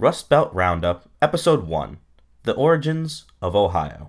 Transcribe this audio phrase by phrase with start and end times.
[0.00, 1.98] Rust Belt Roundup, Episode 1
[2.44, 4.08] The Origins of Ohio.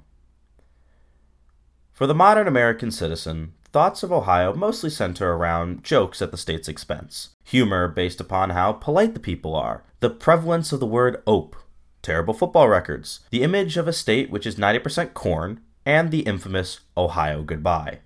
[1.92, 6.70] For the modern American citizen, thoughts of Ohio mostly center around jokes at the state's
[6.70, 11.58] expense, humor based upon how polite the people are, the prevalence of the word ope,
[12.02, 16.80] terrible football records, the image of a state which is 90% corn, and the infamous
[16.96, 18.00] Ohio goodbye.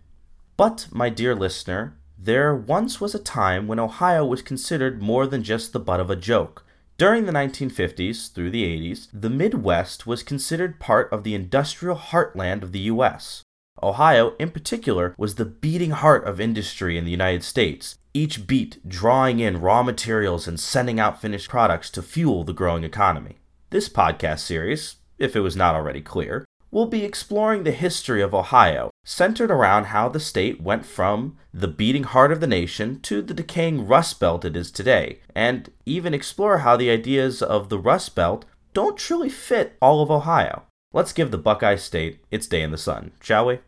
[0.57, 5.43] But, my dear listener, there once was a time when Ohio was considered more than
[5.43, 6.64] just the butt of a joke.
[6.97, 12.63] During the 1950s through the 80s, the Midwest was considered part of the industrial heartland
[12.63, 13.41] of the U.S.
[13.83, 18.79] Ohio, in particular, was the beating heart of industry in the United States, each beat
[18.87, 23.39] drawing in raw materials and sending out finished products to fuel the growing economy.
[23.71, 28.33] This podcast series, if it was not already clear, we'll be exploring the history of
[28.33, 33.21] Ohio, centered around how the state went from the beating heart of the nation to
[33.21, 37.79] the decaying Rust Belt it is today, and even explore how the ideas of the
[37.79, 40.63] Rust Belt don't truly fit all of Ohio.
[40.91, 43.59] Let's give the Buckeye State its day in the sun, shall we?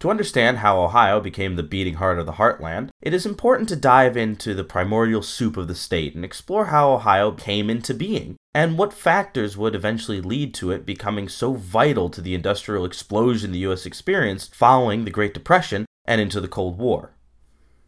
[0.00, 3.76] To understand how Ohio became the beating heart of the heartland, it is important to
[3.76, 8.36] dive into the primordial soup of the state and explore how Ohio came into being,
[8.54, 13.52] and what factors would eventually lead to it becoming so vital to the industrial explosion
[13.52, 13.84] the U.S.
[13.84, 17.12] experienced following the Great Depression and into the Cold War.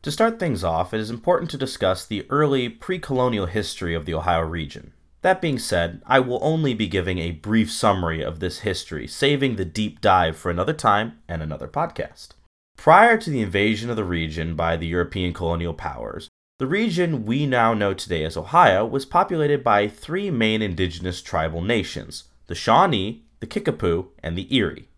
[0.02, 4.05] To start things off, it is important to discuss the early pre colonial history of
[4.05, 4.92] the Ohio region.
[5.23, 9.55] That being said, I will only be giving a brief summary of this history, saving
[9.55, 12.31] the deep dive for another time and another podcast.
[12.77, 17.47] Prior to the invasion of the region by the European colonial powers, the region we
[17.47, 23.25] now know today as Ohio was populated by three main indigenous tribal nations the Shawnee,
[23.39, 24.89] the Kickapoo, and the Erie.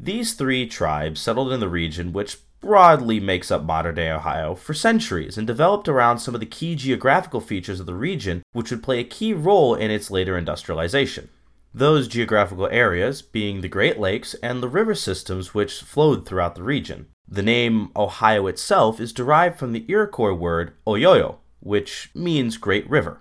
[0.00, 4.74] These three tribes settled in the region, which broadly makes up modern day Ohio for
[4.74, 8.82] centuries and developed around some of the key geographical features of the region, which would
[8.82, 11.28] play a key role in its later industrialization.
[11.72, 16.62] Those geographical areas being the Great Lakes and the river systems which flowed throughout the
[16.62, 17.08] region.
[17.28, 23.20] The name Ohio itself is derived from the Iroquois word Oyoyo, which means Great River.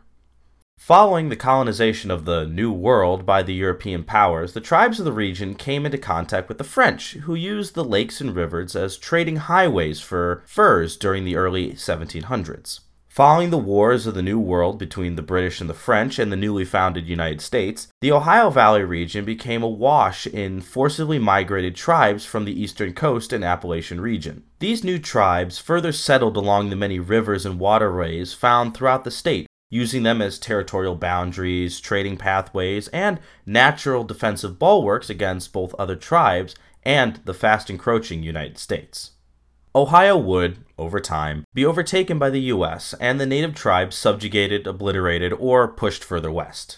[0.87, 5.11] Following the colonization of the New World by the European powers, the tribes of the
[5.11, 9.35] region came into contact with the French, who used the lakes and rivers as trading
[9.35, 12.79] highways for furs during the early 1700s.
[13.09, 16.37] Following the wars of the New World between the British and the French and the
[16.37, 22.45] newly founded United States, the Ohio Valley region became awash in forcibly migrated tribes from
[22.45, 24.43] the eastern coast and Appalachian region.
[24.59, 29.47] These new tribes further settled along the many rivers and waterways found throughout the state,
[29.69, 36.55] using them as territorial boundaries, trading pathways, and natural defensive bulwarks against both other tribes
[36.83, 39.11] and the fast encroaching United States.
[39.75, 45.33] Ohio would, over time, be overtaken by the US and the native tribes subjugated, obliterated,
[45.33, 46.77] or pushed further west.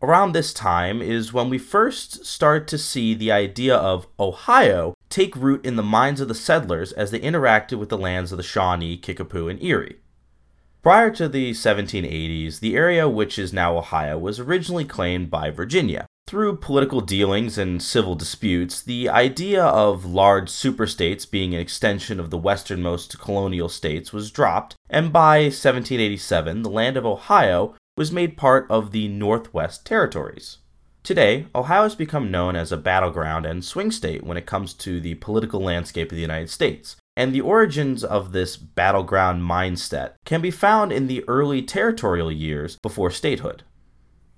[0.00, 5.36] Around this time is when we first start to see the idea of Ohio take
[5.36, 8.42] root in the minds of the settlers as they interacted with the lands of the
[8.42, 10.01] Shawnee, Kickapoo, and Erie.
[10.82, 16.06] Prior to the 1780s, the area which is now Ohio was originally claimed by Virginia.
[16.26, 22.30] Through political dealings and civil disputes, the idea of large superstates being an extension of
[22.30, 28.36] the westernmost colonial states was dropped, and by 1787, the land of Ohio was made
[28.36, 30.58] part of the Northwest Territories.
[31.04, 35.00] Today, Ohio has become known as a battleground and swing state when it comes to
[35.00, 40.40] the political landscape of the United States, and the origins of this battleground mindset can
[40.40, 43.62] be found in the early territorial years before statehood.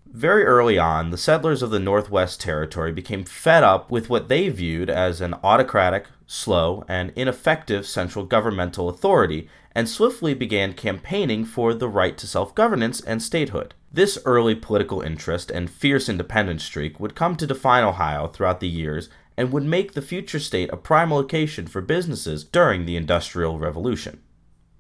[0.06, 4.48] Very early on, the settlers of the Northwest Territory became fed up with what they
[4.48, 11.74] viewed as an autocratic, slow, and ineffective central governmental authority and swiftly began campaigning for
[11.74, 13.74] the right to self governance and statehood.
[13.92, 18.68] This early political interest and fierce independence streak would come to define Ohio throughout the
[18.68, 23.58] years and would make the future state a prime location for businesses during the Industrial
[23.58, 24.20] Revolution.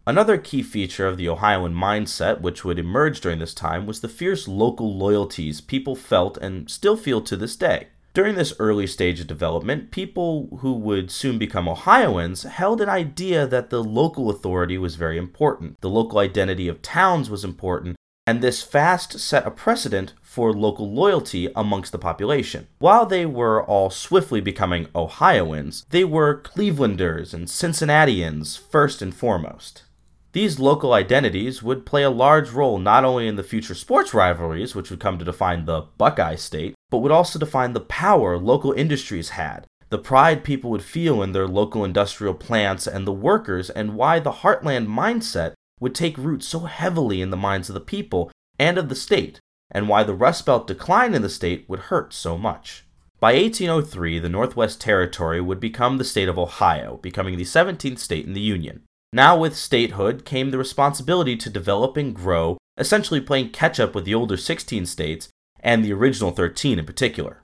[0.06, 4.08] Another key feature of the Ohioan mindset, which would emerge during this time, was the
[4.08, 7.88] fierce local loyalties people felt and still feel to this day.
[8.12, 13.46] During this early stage of development, people who would soon become Ohioans held an idea
[13.46, 17.96] that the local authority was very important, the local identity of towns was important,
[18.26, 22.66] and this fast set a precedent for local loyalty amongst the population.
[22.80, 29.84] While they were all swiftly becoming Ohioans, they were Clevelanders and Cincinnatians first and foremost.
[30.32, 34.74] These local identities would play a large role not only in the future sports rivalries,
[34.74, 38.72] which would come to define the Buckeye State, but would also define the power local
[38.72, 43.70] industries had, the pride people would feel in their local industrial plants and the workers,
[43.70, 47.80] and why the heartland mindset would take root so heavily in the minds of the
[47.80, 49.38] people and of the state,
[49.70, 52.84] and why the Rust Belt decline in the state would hurt so much.
[53.20, 58.26] By 1803, the Northwest Territory would become the state of Ohio, becoming the 17th state
[58.26, 58.82] in the Union.
[59.12, 64.04] Now, with statehood, came the responsibility to develop and grow, essentially playing catch up with
[64.04, 65.28] the older 16 states
[65.60, 67.40] and the original 13 in particular.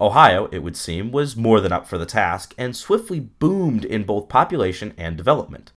[0.00, 4.04] Ohio, it would seem, was more than up for the task and swiftly boomed in
[4.04, 5.72] both population and development.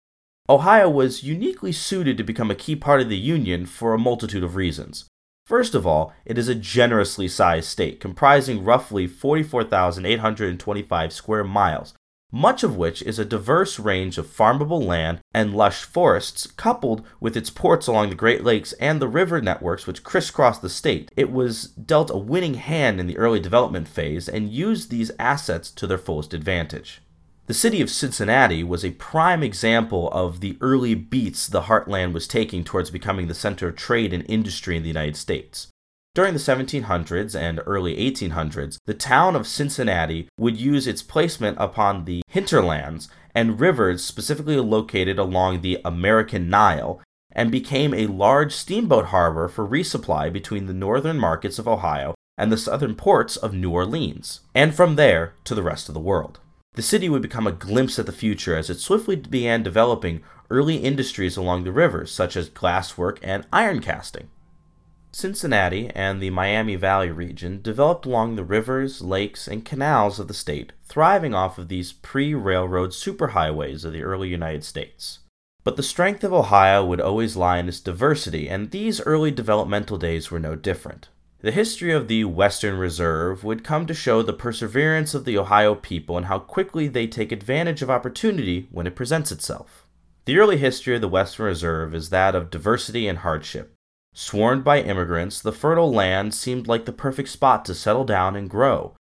[0.50, 4.44] Ohio was uniquely suited to become a key part of the Union for a multitude
[4.44, 5.06] of reasons.
[5.50, 11.96] First of all, it is a generously sized state, comprising roughly 44,825 square miles,
[12.32, 17.36] much of which is a diverse range of farmable land and lush forests, coupled with
[17.36, 21.12] its ports along the Great Lakes and the river networks which crisscross the state.
[21.18, 25.72] It was dealt a winning hand in the early development phase and used these assets
[25.72, 27.02] to their fullest advantage.
[27.50, 32.28] The city of Cincinnati was a prime example of the early beats the heartland was
[32.28, 35.66] taking towards becoming the center of trade and industry in the United States.
[36.14, 42.06] During the 1700s and early 1800s, the town of Cincinnati would use its placement upon
[42.06, 49.06] the hinterlands and rivers specifically located along the American Nile and became a large steamboat
[49.06, 53.72] harbor for resupply between the northern markets of Ohio and the southern ports of New
[53.72, 56.40] Orleans, and from there to the rest of the world.
[56.80, 60.78] The city would become a glimpse at the future as it swiftly began developing early
[60.78, 64.30] industries along the rivers, such as glasswork and iron casting.
[65.12, 70.34] Cincinnati and the Miami Valley region developed along the rivers, lakes, and canals of the
[70.34, 75.20] state, thriving off of these pre railroad superhighways of the early United States.
[75.66, 79.98] But the strength of Ohio would always lie in its diversity, and these early developmental
[79.98, 81.10] days were no different.
[81.42, 85.74] The history of the Western Reserve would come to show the perseverance of the Ohio
[85.74, 89.88] people and how quickly they take advantage of opportunity when it presents itself.
[90.26, 93.74] The early history of the Western Reserve is that of diversity and hardship.
[94.14, 98.50] Swarmed by immigrants, the fertile land seemed like the perfect spot to settle down and
[98.50, 98.98] grow.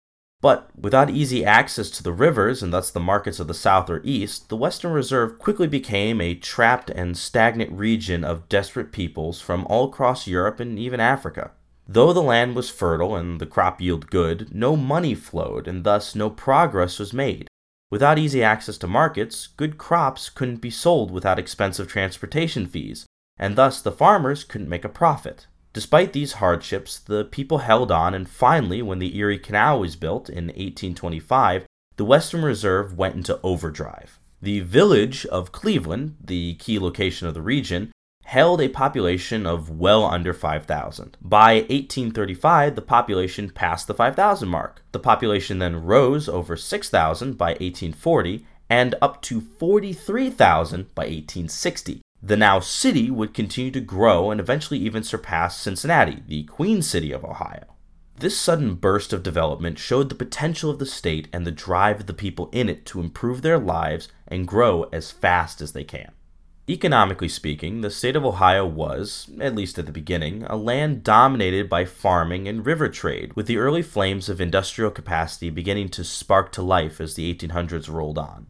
[0.40, 4.00] But without easy access to the rivers and thus the markets of the South or
[4.04, 9.66] East, the Western Reserve quickly became a trapped and stagnant region of desperate peoples from
[9.66, 11.50] all across Europe and even Africa.
[11.86, 16.14] Though the land was fertile and the crop yield good, no money flowed and thus
[16.14, 17.48] no progress was made.
[17.90, 23.04] Without easy access to markets, good crops couldn't be sold without expensive transportation fees,
[23.38, 25.46] and thus the farmers couldn't make a profit.
[25.74, 30.28] Despite these hardships, the people held on, and finally, when the Erie Canal was built
[30.28, 34.18] in 1825, the Western Reserve went into overdrive.
[34.40, 37.91] The village of Cleveland, the key location of the region,
[38.32, 41.18] held a population of well under 5,000.
[41.20, 44.82] By 1835, the population passed the 5,000 mark.
[44.92, 52.00] The population then rose over 6,000 by 1840 and up to 43,000 by 1860.
[52.22, 57.12] The now city would continue to grow and eventually even surpass Cincinnati, the Queen City
[57.12, 57.66] of Ohio.
[58.18, 62.06] This sudden burst of development showed the potential of the state and the drive of
[62.06, 66.12] the people in it to improve their lives and grow as fast as they can.
[66.72, 71.68] Economically speaking, the state of Ohio was, at least at the beginning, a land dominated
[71.68, 76.50] by farming and river trade, with the early flames of industrial capacity beginning to spark
[76.50, 78.46] to life as the 1800s rolled on.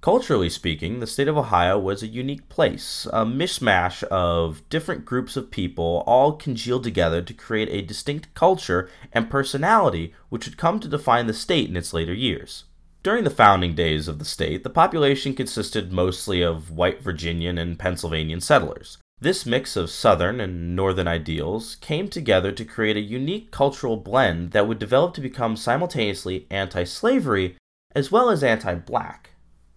[0.00, 5.36] Culturally speaking, the state of Ohio was a unique place, a mishmash of different groups
[5.36, 10.80] of people all congealed together to create a distinct culture and personality which would come
[10.80, 12.64] to define the state in its later years.
[13.02, 17.76] During the founding days of the state, the population consisted mostly of white Virginian and
[17.76, 18.98] Pennsylvanian settlers.
[19.20, 24.52] This mix of southern and northern ideals came together to create a unique cultural blend
[24.52, 27.56] that would develop to become simultaneously anti slavery
[27.92, 29.30] as well as anti black.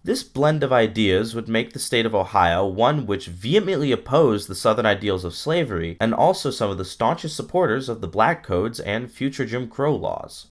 [0.04, 4.54] This blend of ideas would make the state of Ohio one which vehemently opposed the
[4.54, 8.78] Southern ideals of slavery and also some of the staunchest supporters of the Black Codes
[8.78, 10.46] and future Jim Crow laws.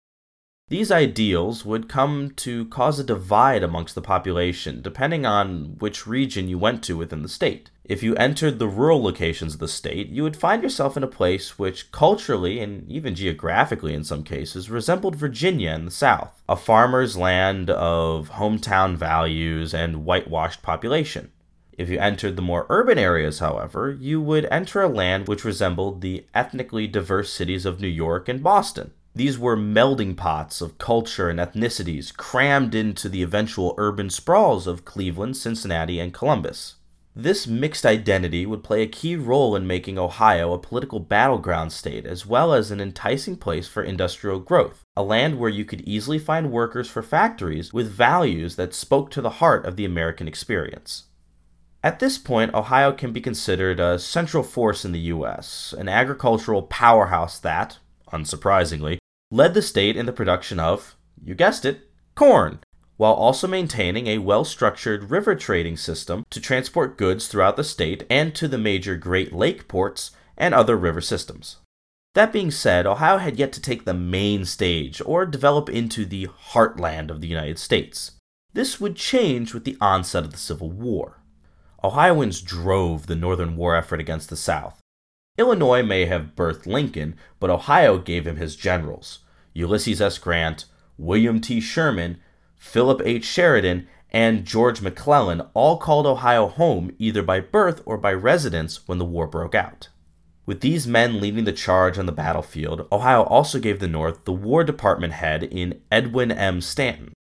[0.67, 6.47] These ideals would come to cause a divide amongst the population, depending on which region
[6.47, 7.69] you went to within the state.
[7.83, 11.07] If you entered the rural locations of the state, you would find yourself in a
[11.07, 16.55] place which culturally and even geographically in some cases resembled Virginia in the South, a
[16.55, 21.31] farmer's land of hometown values and whitewashed population.
[21.77, 26.01] If you entered the more urban areas, however, you would enter a land which resembled
[26.01, 28.93] the ethnically diverse cities of New York and Boston.
[29.15, 34.83] These were melding pots of culture and ethnicities crammed into the eventual urban sprawls of
[34.83, 36.75] Cleveland, Cincinnati, and Columbus.
[37.15, 42.05] This mixed identity would play a key role in making Ohio a political battleground state
[42.05, 46.19] as well as an enticing place for industrial growth, a land where you could easily
[46.19, 51.05] find workers for factories with values that spoke to the heart of the American experience.
[51.81, 56.63] At this point, Ohio can be considered a central force in the U.S., an agricultural
[56.63, 57.77] powerhouse that,
[58.11, 58.97] unsurprisingly,
[59.31, 62.59] led the state in the production of, you guessed it, corn,
[62.97, 68.05] while also maintaining a well structured river trading system to transport goods throughout the state
[68.09, 71.57] and to the major Great Lake ports and other river systems.
[72.13, 76.27] That being said, Ohio had yet to take the main stage or develop into the
[76.51, 78.11] heartland of the United States.
[78.53, 81.19] This would change with the onset of the Civil War.
[81.83, 84.79] Ohioans drove the Northern war effort against the South.
[85.37, 89.19] Illinois may have birthed Lincoln, but Ohio gave him his generals
[89.53, 90.17] Ulysses S.
[90.17, 90.65] Grant,
[90.97, 91.59] William T.
[91.59, 92.19] Sherman,
[92.55, 93.25] Philip H.
[93.25, 98.97] Sheridan, and George McClellan all called Ohio home either by birth or by residence when
[98.97, 99.89] the war broke out.
[100.45, 104.31] With these men leading the charge on the battlefield, Ohio also gave the North the
[104.31, 106.61] War Department head in Edwin M.
[106.61, 107.13] Stanton.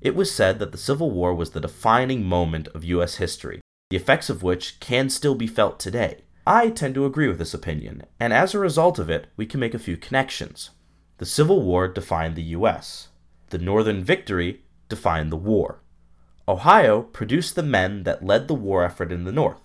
[0.00, 3.16] It was said that the Civil War was the defining moment of U.S.
[3.16, 6.22] history, the effects of which can still be felt today.
[6.46, 9.60] I tend to agree with this opinion, and as a result of it, we can
[9.60, 10.70] make a few connections.
[11.18, 13.08] The Civil War defined the U.S.,
[13.50, 15.80] the Northern victory defined the war.
[16.48, 19.60] Ohio produced the men that led the war effort in the North.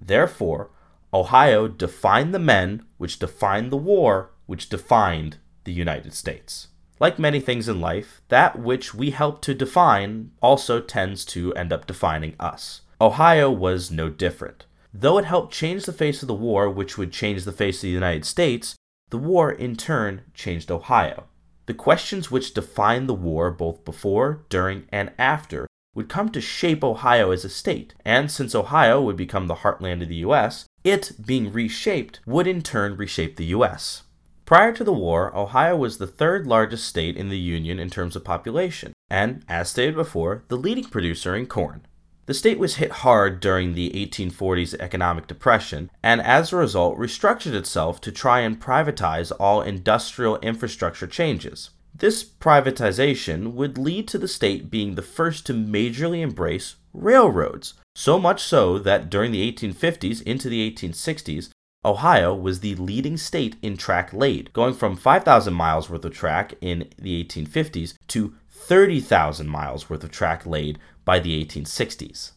[0.00, 0.70] Therefore,
[1.12, 6.68] Ohio defined the men which defined the war which defined the United States.
[7.00, 11.72] Like many things in life, that which we help to define also tends to end
[11.72, 12.82] up defining us.
[13.00, 14.64] Ohio was no different.
[14.96, 17.82] Though it helped change the face of the war, which would change the face of
[17.82, 18.76] the United States,
[19.10, 21.24] the war in turn changed Ohio.
[21.66, 26.84] The questions which defined the war both before, during, and after would come to shape
[26.84, 31.12] Ohio as a state, and since Ohio would become the heartland of the US, it,
[31.24, 34.04] being reshaped, would in turn reshape the U.S.
[34.44, 38.14] Prior to the war, Ohio was the third largest state in the Union in terms
[38.14, 41.86] of population, and, as stated before, the leading producer in corn.
[42.26, 47.52] The state was hit hard during the 1840s economic depression, and as a result restructured
[47.52, 51.70] itself to try and privatize all industrial infrastructure changes.
[51.94, 58.18] This privatization would lead to the state being the first to majorly embrace railroads, so
[58.18, 61.50] much so that during the 1850s into the 1860s,
[61.84, 66.54] Ohio was the leading state in track laid, going from 5,000 miles worth of track
[66.62, 72.32] in the 1850s to 30,000 miles worth of track laid by the 1860s.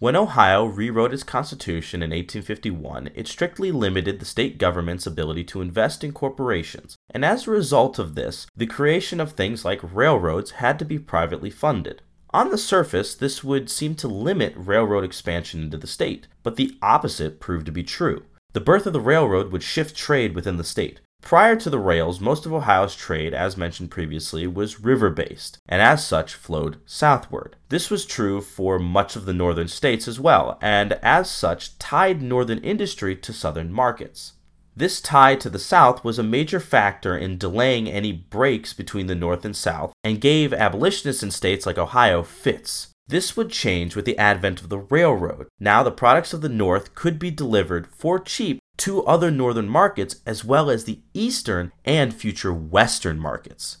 [0.00, 5.62] When Ohio rewrote its constitution in 1851, it strictly limited the state government's ability to
[5.62, 10.50] invest in corporations, and as a result of this, the creation of things like railroads
[10.52, 12.02] had to be privately funded.
[12.34, 16.76] On the surface, this would seem to limit railroad expansion into the state, but the
[16.82, 18.24] opposite proved to be true.
[18.52, 21.00] The birth of the railroad would shift trade within the state.
[21.22, 25.80] Prior to the rails, most of Ohio's trade, as mentioned previously, was river based, and
[25.80, 27.56] as such flowed southward.
[27.70, 32.20] This was true for much of the northern states as well, and as such tied
[32.20, 34.32] northern industry to southern markets.
[34.76, 39.14] This tie to the South was a major factor in delaying any breaks between the
[39.14, 42.88] North and South and gave abolitionists in states like Ohio fits.
[43.06, 45.48] This would change with the advent of the railroad.
[45.60, 50.16] Now, the products of the North could be delivered for cheap to other northern markets
[50.26, 53.78] as well as the eastern and future western markets.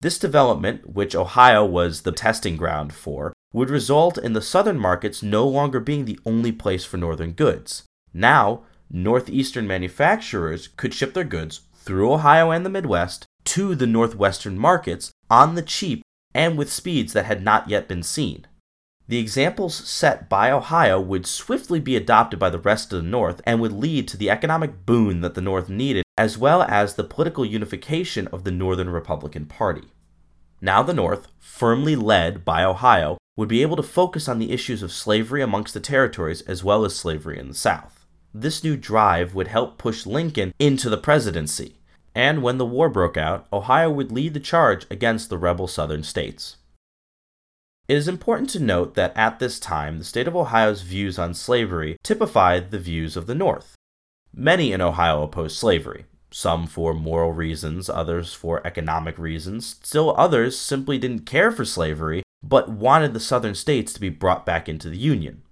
[0.00, 5.22] This development, which Ohio was the testing ground for, would result in the southern markets
[5.22, 7.84] no longer being the only place for northern goods.
[8.12, 14.58] Now, northeastern manufacturers could ship their goods through Ohio and the Midwest to the northwestern
[14.58, 16.02] markets on the cheap
[16.34, 18.46] and with speeds that had not yet been seen.
[19.08, 23.40] The examples set by Ohio would swiftly be adopted by the rest of the North
[23.44, 27.04] and would lead to the economic boon that the North needed, as well as the
[27.04, 29.92] political unification of the Northern Republican Party.
[30.60, 34.82] Now, the North, firmly led by Ohio, would be able to focus on the issues
[34.82, 38.06] of slavery amongst the territories as well as slavery in the South.
[38.34, 41.76] This new drive would help push Lincoln into the presidency,
[42.14, 46.02] and when the war broke out, Ohio would lead the charge against the rebel southern
[46.02, 46.56] states.
[47.88, 51.34] It is important to note that at this time, the state of Ohio's views on
[51.34, 53.76] slavery typified the views of the North.
[54.34, 60.58] Many in Ohio opposed slavery, some for moral reasons, others for economic reasons, still others
[60.58, 64.90] simply didn't care for slavery, but wanted the southern states to be brought back into
[64.90, 65.42] the Union.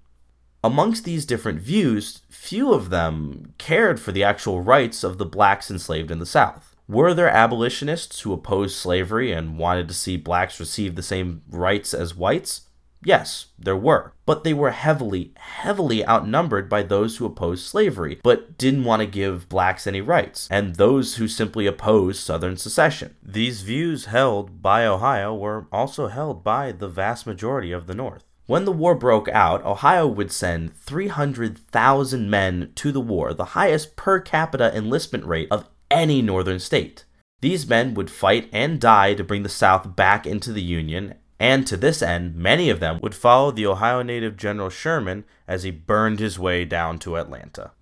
[0.64, 5.70] Amongst these different views, few of them cared for the actual rights of the blacks
[5.70, 6.73] enslaved in the South.
[6.86, 11.94] Were there abolitionists who opposed slavery and wanted to see blacks receive the same rights
[11.94, 12.68] as whites?
[13.02, 14.12] Yes, there were.
[14.26, 19.06] But they were heavily, heavily outnumbered by those who opposed slavery, but didn't want to
[19.06, 23.14] give blacks any rights, and those who simply opposed Southern secession.
[23.22, 28.24] These views held by Ohio were also held by the vast majority of the North.
[28.46, 33.96] When the war broke out, Ohio would send 300,000 men to the war, the highest
[33.96, 37.04] per capita enlistment rate of any northern state.
[37.40, 41.66] These men would fight and die to bring the South back into the Union, and
[41.66, 45.70] to this end, many of them would follow the Ohio native General Sherman as he
[45.70, 47.72] burned his way down to Atlanta.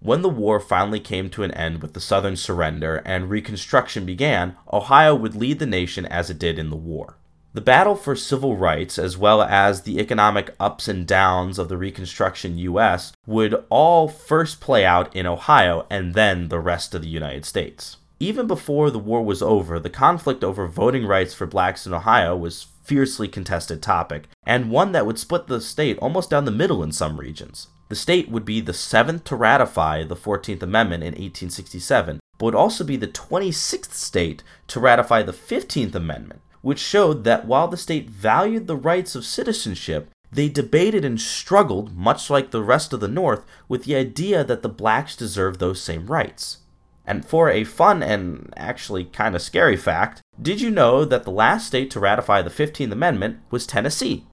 [0.00, 4.56] When the war finally came to an end with the Southern surrender and Reconstruction began,
[4.72, 7.16] Ohio would lead the nation as it did in the war.
[7.56, 11.78] The battle for civil rights, as well as the economic ups and downs of the
[11.78, 17.08] Reconstruction U.S., would all first play out in Ohio and then the rest of the
[17.08, 17.96] United States.
[18.20, 22.36] Even before the war was over, the conflict over voting rights for blacks in Ohio
[22.36, 26.82] was fiercely contested topic, and one that would split the state almost down the middle
[26.82, 27.68] in some regions.
[27.88, 32.54] The state would be the seventh to ratify the 14th Amendment in 1867, but would
[32.54, 37.76] also be the 26th state to ratify the 15th Amendment, which showed that while the
[37.76, 42.98] state valued the rights of citizenship, they debated and struggled, much like the rest of
[42.98, 46.58] the North, with the idea that the blacks deserved those same rights.
[47.06, 51.30] And for a fun and actually kind of scary fact, did you know that the
[51.30, 54.26] last state to ratify the 15th Amendment was Tennessee?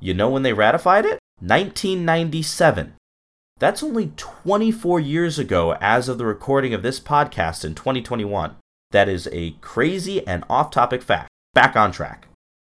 [0.00, 1.20] You know when they ratified it?
[1.38, 2.94] 1997.
[3.60, 8.56] That's only 24 years ago as of the recording of this podcast in 2021.
[8.90, 11.30] That is a crazy and off topic fact.
[11.56, 12.28] Back on track.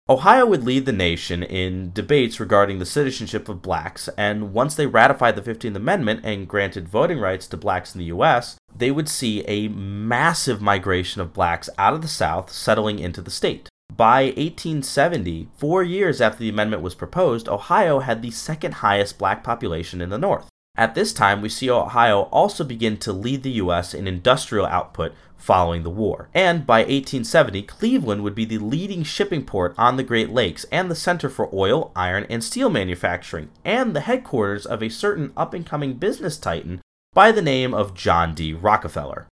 [0.09, 4.87] Ohio would lead the nation in debates regarding the citizenship of blacks, and once they
[4.87, 9.07] ratified the 15th Amendment and granted voting rights to blacks in the U.S., they would
[9.07, 13.69] see a massive migration of blacks out of the South settling into the state.
[13.95, 19.43] By 1870, four years after the amendment was proposed, Ohio had the second highest black
[19.43, 20.49] population in the North.
[20.75, 23.93] At this time, we see Ohio also begin to lead the U.S.
[23.93, 26.29] in industrial output following the war.
[26.33, 30.89] And by 1870, Cleveland would be the leading shipping port on the Great Lakes and
[30.89, 35.53] the center for oil, iron, and steel manufacturing, and the headquarters of a certain up
[35.53, 36.81] and coming business titan
[37.13, 38.53] by the name of John D.
[38.53, 39.27] Rockefeller.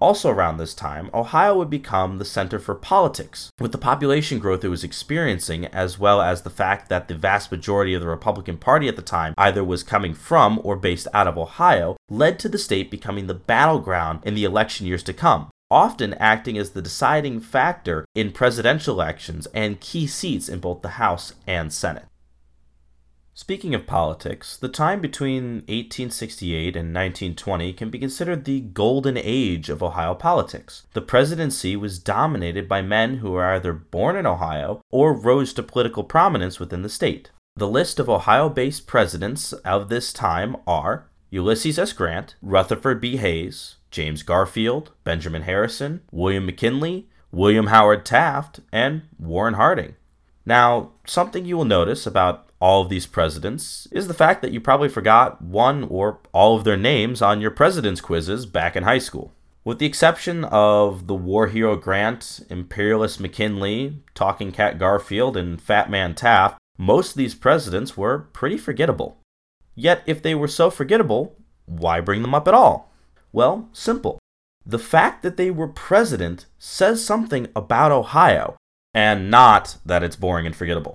[0.00, 3.50] Also, around this time, Ohio would become the center for politics.
[3.60, 7.50] With the population growth it was experiencing, as well as the fact that the vast
[7.50, 11.28] majority of the Republican Party at the time either was coming from or based out
[11.28, 15.48] of Ohio, led to the state becoming the battleground in the election years to come
[15.70, 20.90] often acting as the deciding factor in presidential elections and key seats in both the
[20.90, 22.04] House and Senate.
[23.36, 29.68] Speaking of politics, the time between 1868 and 1920 can be considered the golden age
[29.68, 30.86] of Ohio politics.
[30.92, 35.64] The presidency was dominated by men who were either born in Ohio or rose to
[35.64, 37.32] political prominence within the state.
[37.56, 41.92] The list of Ohio based presidents of this time are Ulysses S.
[41.92, 43.16] Grant, Rutherford B.
[43.16, 49.96] Hayes, James Garfield, Benjamin Harrison, William McKinley, William Howard Taft, and Warren Harding.
[50.46, 54.58] Now, something you will notice about all of these presidents is the fact that you
[54.58, 58.98] probably forgot one or all of their names on your president's quizzes back in high
[58.98, 59.34] school.
[59.64, 65.90] With the exception of the war hero Grant, imperialist McKinley, talking cat Garfield, and fat
[65.90, 69.18] man Taft, most of these presidents were pretty forgettable.
[69.74, 72.90] Yet, if they were so forgettable, why bring them up at all?
[73.30, 74.18] Well, simple.
[74.64, 78.56] The fact that they were president says something about Ohio,
[78.94, 80.94] and not that it's boring and forgettable.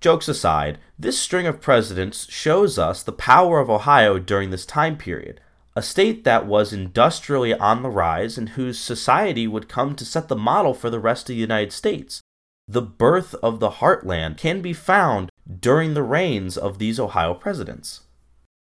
[0.00, 4.96] Jokes aside, this string of presidents shows us the power of Ohio during this time
[4.96, 5.40] period,
[5.74, 10.28] a state that was industrially on the rise and whose society would come to set
[10.28, 12.20] the model for the rest of the United States.
[12.68, 15.30] The birth of the heartland can be found
[15.60, 18.02] during the reigns of these Ohio presidents.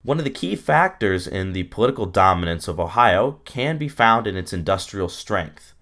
[0.03, 4.37] One of the key factors in the political dominance of Ohio can be found in
[4.37, 5.75] its industrial strength.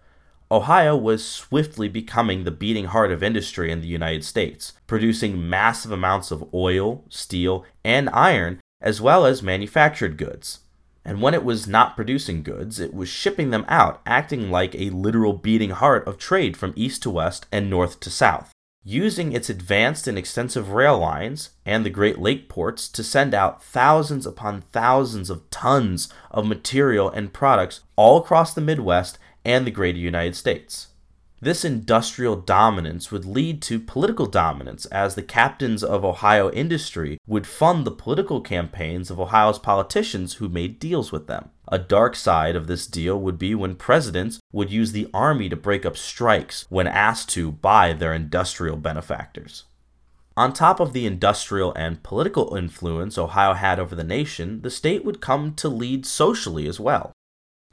[0.51, 5.91] Ohio was swiftly becoming the beating heart of industry in the United States, producing massive
[5.91, 10.61] amounts of oil, steel, and iron, as well as manufactured goods.
[11.05, 14.91] And when it was not producing goods, it was shipping them out, acting like a
[14.91, 18.53] literal beating heart of trade from east to west and north to south,
[18.85, 23.63] using its advanced and extensive rail lines and the Great Lake ports to send out
[23.63, 29.71] thousands upon thousands of tons of material and products all across the Midwest and the
[29.71, 30.89] greater United States.
[31.45, 37.47] This industrial dominance would lead to political dominance as the captains of Ohio industry would
[37.47, 41.51] fund the political campaigns of Ohio's politicians who made deals with them.
[41.69, 45.57] A dark side of this deal would be when presidents would use the army to
[45.57, 49.65] break up strikes when asked to by their industrial benefactors.
[50.39, 55.05] On top of the industrial and political influence Ohio had over the nation, the state
[55.05, 57.13] would come to lead socially as well.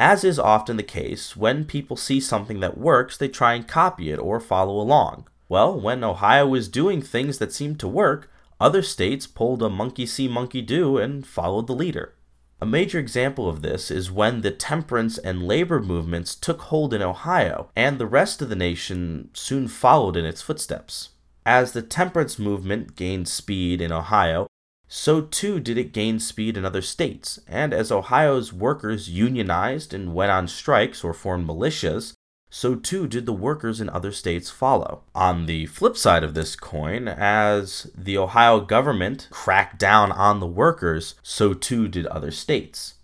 [0.02, 4.10] As is often the case, when people see something that works, they try and copy
[4.10, 5.28] it or follow along.
[5.48, 8.28] Well, when Ohio was doing things that seemed to work,
[8.62, 12.14] Other states pulled a monkey see, monkey do and followed the leader.
[12.62, 17.02] A major example of this is when the temperance and labor movements took hold in
[17.02, 21.10] Ohio, and the rest of the nation soon followed in its footsteps.
[21.44, 24.46] As the temperance movement gained speed in Ohio,
[24.94, 30.14] so too did it gain speed in other states, and as Ohio's workers unionized and
[30.14, 32.14] went on strikes or formed militias,
[32.50, 35.04] so too did the workers in other states follow.
[35.16, 40.46] On the flip side of this coin, as the Ohio government cracked down on the
[40.46, 42.96] workers, so too did other states.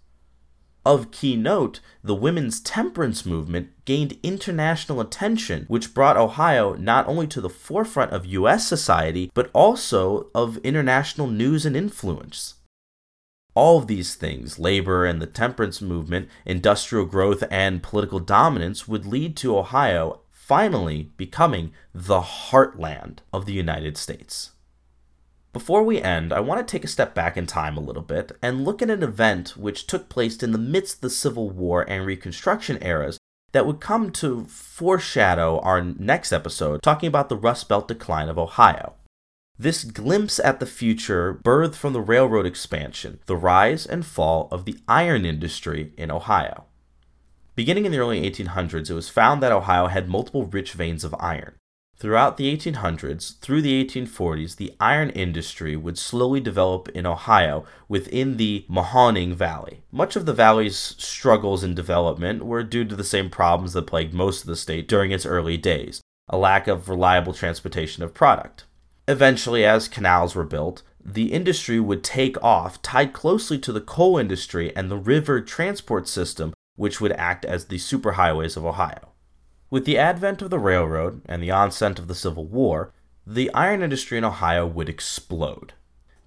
[0.87, 7.27] Of key note, the women's temperance movement gained international attention, which brought Ohio not only
[7.27, 8.65] to the forefront of U.S.
[8.65, 12.53] society, but also of international news and influence.
[13.53, 19.05] All of these things, labor and the temperance movement, industrial growth, and political dominance, would
[19.05, 24.51] lead to Ohio finally becoming the heartland of the United States.
[25.57, 28.31] Before we end, I want to take a step back in time a little bit
[28.43, 31.81] and look at an event which took place in the midst of the Civil War
[31.89, 33.17] and Reconstruction eras
[33.53, 38.37] that would come to foreshadow our next episode, talking about the Rust Belt decline of
[38.37, 38.93] Ohio.
[39.57, 44.65] This glimpse at the future birthed from the railroad expansion, the rise and fall of
[44.65, 46.65] the iron industry in Ohio.
[47.55, 51.15] Beginning in the early 1800s, it was found that Ohio had multiple rich veins of
[51.19, 51.55] iron.
[51.99, 58.37] Throughout the 1800s through the 1840s, the iron industry would slowly develop in Ohio within
[58.37, 59.81] the Mahoning Valley.
[59.91, 64.13] Much of the valley's struggles in development were due to the same problems that plagued
[64.13, 68.65] most of the state during its early days a lack of reliable transportation of product.
[69.07, 74.17] Eventually, as canals were built, the industry would take off, tied closely to the coal
[74.17, 79.13] industry and the river transport system, which would act as the superhighways of Ohio.
[79.69, 82.93] With the advent of the railroad and the onset of the Civil War,
[83.25, 85.73] the iron industry in Ohio would explode.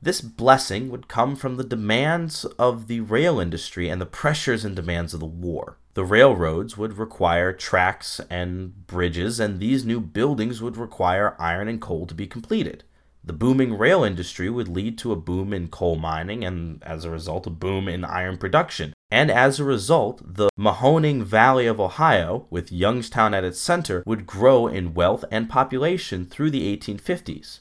[0.02, 4.76] This blessing would come from the demands of the rail industry and the pressures and
[4.76, 5.78] demands of the war.
[5.94, 11.80] The railroads would require tracks and bridges, and these new buildings would require iron and
[11.80, 12.84] coal to be completed.
[13.24, 17.10] The booming rail industry would lead to a boom in coal mining and, as a
[17.10, 18.92] result, a boom in iron production.
[19.10, 24.24] And as a result, the Mahoning Valley of Ohio, with Youngstown at its center, would
[24.24, 27.60] grow in wealth and population through the 1850s.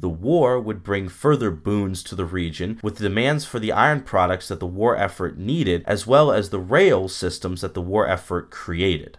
[0.00, 4.46] The war would bring further boons to the region, with demands for the iron products
[4.46, 8.52] that the war effort needed, as well as the rail systems that the war effort
[8.52, 9.18] created.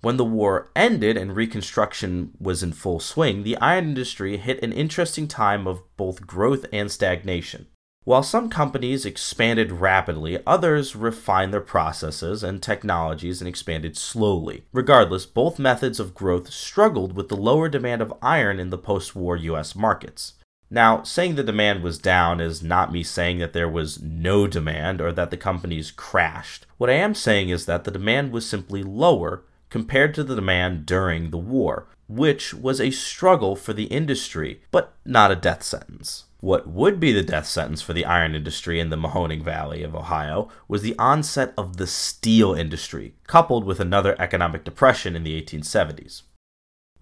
[0.00, 4.72] When the war ended and Reconstruction was in full swing, the iron industry hit an
[4.72, 7.68] interesting time of both growth and stagnation.
[8.08, 14.64] While some companies expanded rapidly, others refined their processes and technologies and expanded slowly.
[14.72, 19.14] Regardless, both methods of growth struggled with the lower demand of iron in the post
[19.14, 20.32] war US markets.
[20.70, 25.02] Now, saying the demand was down is not me saying that there was no demand
[25.02, 26.64] or that the companies crashed.
[26.78, 30.86] What I am saying is that the demand was simply lower compared to the demand
[30.86, 36.24] during the war, which was a struggle for the industry, but not a death sentence.
[36.40, 39.96] What would be the death sentence for the iron industry in the Mahoning Valley of
[39.96, 45.40] Ohio was the onset of the steel industry, coupled with another economic depression in the
[45.42, 46.22] 1870s.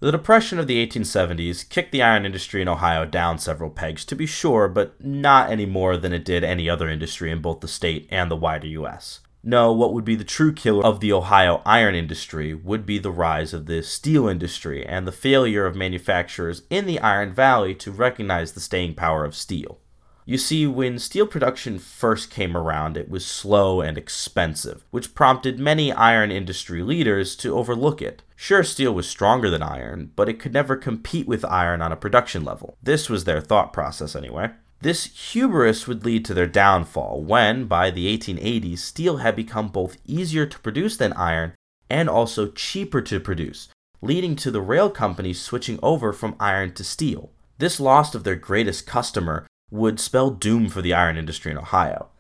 [0.01, 4.15] The Depression of the 1870s kicked the iron industry in Ohio down several pegs, to
[4.15, 7.69] be sure, but not any more than it did any other industry in both the
[7.69, 9.21] state and the wider U.S.
[9.49, 13.13] No, what would be the true killer of the Ohio iron industry would be the
[13.13, 17.93] rise of the steel industry and the failure of manufacturers in the Iron Valley to
[17.93, 19.79] recognize the staying power of steel.
[20.25, 25.61] You see, when steel production first came around, it was slow and expensive, which prompted
[25.61, 28.25] many iron industry leaders to overlook it.
[28.35, 31.97] Sure, steel was stronger than iron, but it could never compete with iron on a
[31.97, 32.77] production level.
[32.83, 34.51] This was their thought process, anyway.
[34.87, 39.97] This hubris would lead to their downfall when, by the 1880s, steel had become both
[40.07, 41.55] easier to produce than iron
[41.91, 43.67] and also cheaper to produce,
[44.01, 47.33] leading to the rail companies switching over from iron to steel.
[47.59, 52.11] This loss of their greatest customer would spell doom for the iron industry in Ohio.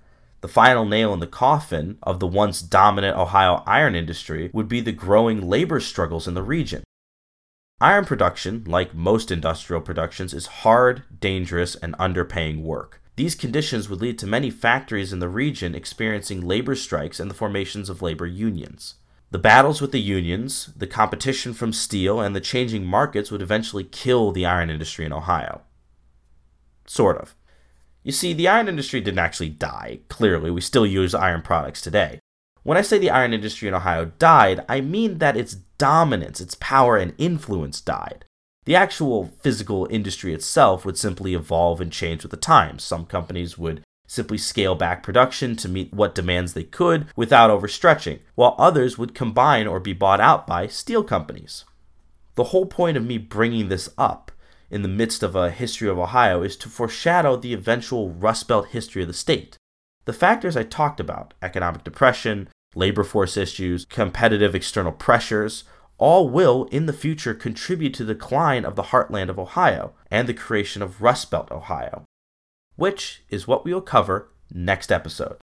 [0.40, 4.80] The final nail in the coffin of the once dominant Ohio iron industry would be
[4.80, 6.82] the growing labor struggles in the region.
[7.80, 13.02] Iron production, like most industrial productions, is hard, dangerous, and underpaying work.
[13.16, 17.34] These conditions would lead to many factories in the region experiencing labor strikes and the
[17.34, 18.94] formations of labor unions.
[19.30, 23.84] The battles with the unions, the competition from steel, and the changing markets would eventually
[23.84, 25.60] kill the iron industry in Ohio.
[26.86, 27.34] Sort of.
[28.02, 30.00] You see, the iron industry didn't actually die.
[30.08, 32.20] Clearly, we still use iron products today.
[32.66, 36.56] When I say the iron industry in Ohio died, I mean that its dominance, its
[36.56, 38.24] power and influence died.
[38.64, 42.82] The actual physical industry itself would simply evolve and change with the times.
[42.82, 48.18] Some companies would simply scale back production to meet what demands they could without overstretching,
[48.34, 51.64] while others would combine or be bought out by steel companies.
[52.34, 54.32] The whole point of me bringing this up
[54.72, 58.70] in the midst of a history of Ohio is to foreshadow the eventual Rust Belt
[58.70, 59.56] history of the state.
[60.06, 65.64] The factors I talked about economic depression, labor force issues, competitive external pressures
[65.98, 70.28] all will in the future contribute to the decline of the heartland of Ohio and
[70.28, 72.04] the creation of Rust Belt, Ohio,
[72.76, 75.38] which is what we will cover next episode.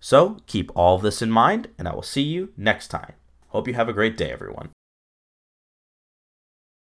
[0.00, 3.14] So keep all of this in mind, and I will see you next time.
[3.48, 4.70] Hope you have a great day, everyone.